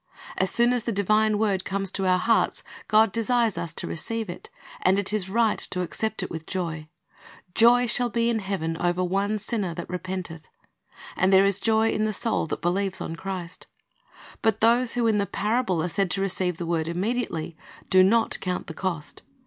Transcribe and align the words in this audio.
As 0.35 0.49
soon 0.49 0.73
as 0.73 0.81
the 0.85 0.91
divine 0.91 1.37
word 1.37 1.63
comes 1.63 1.91
to 1.91 2.07
our 2.07 2.17
hearts, 2.17 2.63
God 2.87 3.11
desires 3.11 3.55
us 3.55 3.71
to 3.73 3.85
receive 3.85 4.31
it; 4.31 4.49
and 4.81 4.97
it 4.97 5.13
is 5.13 5.29
right 5.29 5.59
to 5.59 5.81
accept 5.83 6.23
it 6.23 6.31
with 6.31 6.47
joy. 6.47 6.87
"Joy 7.53 7.85
shall 7.85 8.09
be 8.09 8.27
in 8.27 8.39
heaven 8.39 8.77
over 8.77 9.03
one 9.03 9.37
sinner 9.37 9.75
that 9.75 9.87
repenteth." 9.91 10.41
^ 10.41 10.45
And 11.15 11.31
there 11.31 11.45
is 11.45 11.59
joy 11.59 11.91
in 11.91 12.05
the 12.05 12.13
soul 12.13 12.47
that 12.47 12.63
believes 12.63 12.99
on 12.99 13.15
Christ. 13.15 13.67
But 14.41 14.59
those 14.59 14.95
who 14.95 15.05
in 15.05 15.19
the 15.19 15.27
parable 15.27 15.83
are 15.83 15.87
said 15.87 16.09
to 16.09 16.21
receive 16.21 16.57
the 16.57 16.65
word 16.65 16.87
immediately, 16.87 17.55
do 17.91 18.01
not 18.01 18.39
count 18.39 18.65
the 18.65 18.73
cost. 18.73 19.21